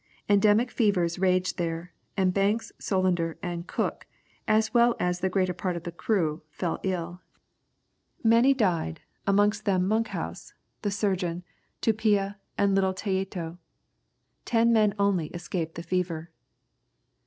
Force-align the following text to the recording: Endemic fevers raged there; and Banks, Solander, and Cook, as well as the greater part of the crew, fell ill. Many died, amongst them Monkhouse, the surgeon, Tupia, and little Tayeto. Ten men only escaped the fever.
Endemic 0.27 0.71
fevers 0.71 1.19
raged 1.19 1.59
there; 1.59 1.93
and 2.17 2.33
Banks, 2.33 2.71
Solander, 2.79 3.37
and 3.43 3.67
Cook, 3.67 4.07
as 4.47 4.73
well 4.73 4.95
as 4.99 5.19
the 5.19 5.29
greater 5.29 5.53
part 5.53 5.75
of 5.75 5.83
the 5.83 5.91
crew, 5.91 6.41
fell 6.49 6.79
ill. 6.81 7.21
Many 8.23 8.55
died, 8.55 9.01
amongst 9.27 9.65
them 9.65 9.87
Monkhouse, 9.87 10.53
the 10.81 10.89
surgeon, 10.89 11.43
Tupia, 11.83 12.37
and 12.57 12.73
little 12.73 12.95
Tayeto. 12.95 13.59
Ten 14.43 14.73
men 14.73 14.95
only 14.97 15.27
escaped 15.35 15.75
the 15.75 15.83
fever. 15.83 16.31